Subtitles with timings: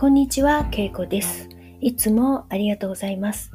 [0.00, 1.48] こんにちは、けいこです。
[1.80, 3.50] いつもありがとうございます。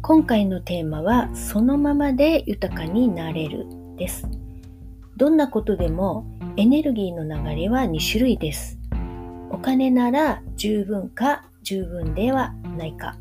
[0.00, 3.66] 今回のテーマは、そのままで豊かになれる
[3.96, 4.28] です。
[5.16, 6.24] どんなことでも
[6.56, 8.78] エネルギーの流れは2種類です。
[9.50, 13.18] お金なら十分か十分ではないか。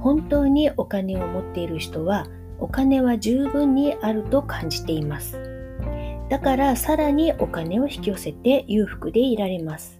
[0.00, 2.26] 本当にお金を持っている人は、
[2.58, 5.40] お金は十分にあると感じています。
[6.28, 9.99] だからさらにお金を引き寄せて裕福でいられます。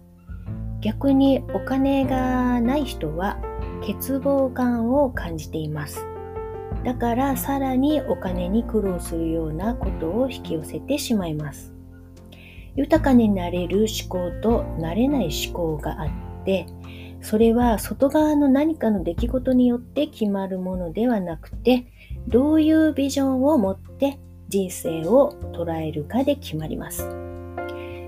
[0.80, 3.38] 逆にお金がない人は
[3.80, 6.06] 欠乏感を感じています。
[6.84, 11.74] だからさらにお金に苦労するようなことを引き寄せてしまいます。
[12.76, 16.66] 豊かになれる思考となれない思考があって、
[17.20, 21.86] それは外側の何かの出来事によって決まるものではなくて、
[22.28, 24.18] どういうビジョンを持って
[24.48, 27.06] 人生を捉えるかで決まります。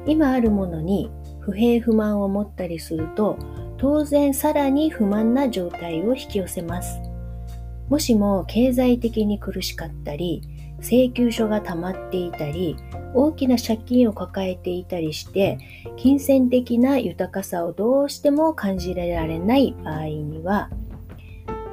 [0.07, 1.11] 今あるものに
[1.45, 3.37] 不平不満を持ったりすると
[3.77, 7.01] 当然さらに不満な状態を引き寄せます。
[7.89, 10.41] もしも経済的に苦しかったり
[10.79, 12.77] 請求書が溜まっていたり
[13.15, 15.59] 大きな借金を抱えていたりして
[15.97, 20.71] 金銭的な豊かさをどうしても感じられない場合には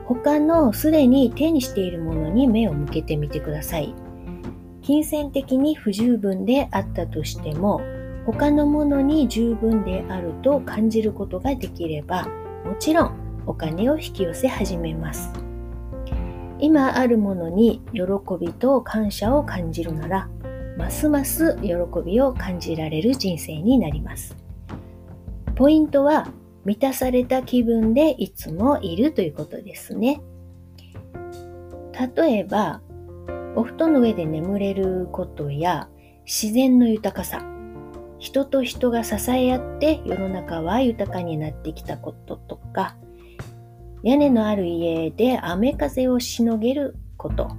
[0.05, 3.93] 他のすでに手にしているものに目を向けてみてください。
[4.81, 7.79] 金銭的に不十分であったとしても
[8.25, 12.27] 他のものに十分であると感じることができれば
[12.65, 15.31] もちろんお金を引き寄せ始めます。
[16.59, 18.01] 今あるものに喜
[18.39, 20.29] びと感謝を感じるなら
[20.77, 21.73] ますます喜
[22.05, 24.35] びを感じられる人生になります。
[25.55, 26.27] ポイントは
[26.65, 30.21] 満たされた気分でいつもいるということですね。
[32.15, 32.81] 例えば
[33.55, 35.89] お布団の上で眠れることや
[36.25, 37.43] 自然の豊かさ
[38.19, 42.95] 人と人が支え合って世の中は豊かになってきたこととか、
[44.03, 47.49] 屋根のある家で雨風をしのげること、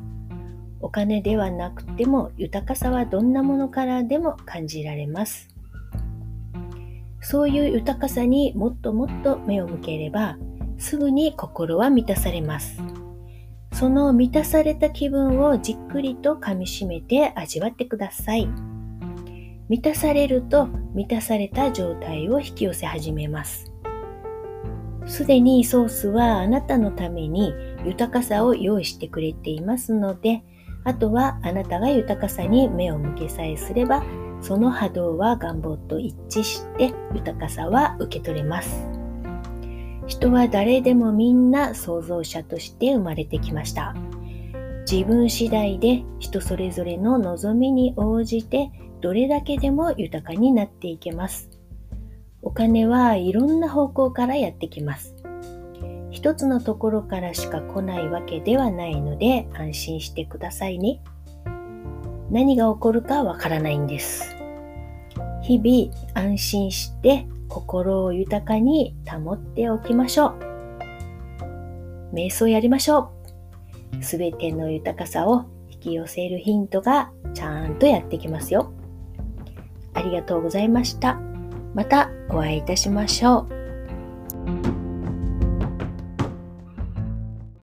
[0.80, 5.48] お金ではなくても豊かさはどんなものからでも感じられます。
[7.22, 10.38] そういう豊かさにもっともっと目を向ければ、
[10.78, 12.82] すぐに心は満たされます。
[13.72, 18.48] その満たされた気分をじっくりとかみしめて味わってください。
[19.70, 20.66] 満たされると
[20.97, 23.72] 満たされた状態を引き寄せ始めます。
[25.06, 27.54] すでにソースはあなたのために
[27.84, 30.42] 豊かさを用意してくれていますので、
[30.82, 34.03] あとはあなたが豊かさに目を向けさえすれば、
[34.41, 38.88] その波動は願望と一致して豊かさは受け取れます。
[40.09, 43.94] 人は誰でもみんな創造者として生まれてきました。
[44.90, 51.48] 自分次第で人それぞれの望みに応じてどれだけでも豊かになっていけます。
[52.42, 55.14] お金はいろんな方向からやってきます。
[56.10, 61.00] 一つのところからしか来ないわけではないので安心してくださいね。
[62.32, 64.34] 何が起こるかわからないんです。
[65.42, 70.34] 日々安心して心を豊かに保っておきましょう。
[72.12, 73.19] 瞑想やりましょう。
[74.00, 78.72] すべての豊かさを引き寄せるヒントがちゃんとやってきますよ。
[79.94, 81.18] ありがとうございました。
[81.74, 83.59] またお会いいたしましょう。